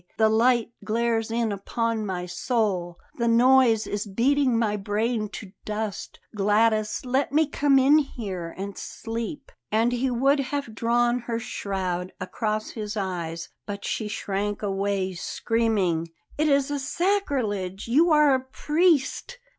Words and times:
The 0.17 0.29
light 0.29 0.71
glares 0.83 1.29
in 1.29 1.51
upon 1.51 2.07
my 2.07 2.25
soul; 2.25 2.97
the 3.19 3.27
noise 3.27 3.85
is 3.85 4.07
beating 4.07 4.57
my 4.57 4.75
brain 4.75 5.29
to 5.29 5.51
dust. 5.63 6.19
Gladys, 6.35 7.05
let 7.05 7.31
me 7.31 7.45
come 7.45 7.77
in 7.77 7.99
here 7.99 8.51
and 8.57 8.75
sleep!" 8.79 9.51
And 9.71 9.91
he 9.91 10.09
would 10.09 10.39
have 10.39 10.73
drawn 10.73 11.19
her 11.19 11.37
shroud 11.37 12.13
across 12.19 12.71
his 12.71 12.97
eyes. 12.97 13.49
But 13.67 13.85
she 13.85 14.07
shrank 14.07 14.63
away, 14.63 15.13
screaming: 15.13 16.07
"It 16.35 16.47
is 16.47 16.67
sacrilege; 16.83 17.87
you 17.87 18.09
are 18.09 18.33
a 18.33 18.39
priest!" 18.39 19.37